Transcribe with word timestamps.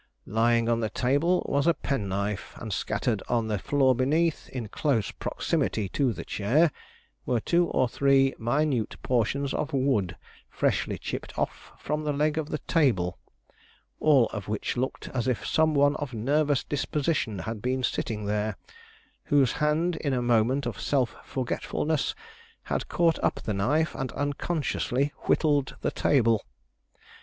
Lying 0.25 0.67
on 0.67 0.79
the 0.79 0.89
table 0.89 1.45
was 1.47 1.67
a 1.67 1.75
penknife, 1.75 2.53
and 2.55 2.73
scattered 2.73 3.21
on 3.29 3.49
the 3.49 3.59
floor 3.59 3.93
beneath, 3.93 4.49
in 4.49 4.67
close 4.67 5.11
proximity 5.11 5.87
to 5.89 6.11
the 6.11 6.25
chair, 6.25 6.71
were 7.23 7.39
two 7.39 7.67
or 7.67 7.87
three 7.87 8.33
minute 8.39 8.95
portions 9.03 9.53
of 9.53 9.73
wood 9.73 10.17
freshly 10.49 10.97
chipped 10.97 11.37
off 11.37 11.73
from 11.77 12.03
the 12.03 12.13
leg 12.13 12.39
of 12.39 12.49
the 12.49 12.57
table; 12.57 13.19
all 13.99 14.25
of 14.29 14.47
which 14.47 14.75
looked 14.75 15.07
as 15.09 15.27
if 15.27 15.45
some 15.45 15.75
one 15.75 15.95
of 15.97 16.13
a 16.13 16.17
nervous 16.17 16.63
disposition 16.63 17.37
had 17.37 17.61
been 17.61 17.83
sitting 17.83 18.25
there, 18.25 18.55
whose 19.25 19.51
hand 19.51 19.97
in 19.97 20.13
a 20.13 20.21
moment 20.23 20.65
of 20.65 20.81
self 20.81 21.15
forgetfulness 21.23 22.15
had 22.63 22.89
caught 22.89 23.19
up 23.23 23.43
the 23.43 23.53
knife 23.53 23.93
and 23.93 24.11
unconsciously 24.13 25.13
whittled 25.25 25.75
the 25.81 25.91
table. 25.91 26.43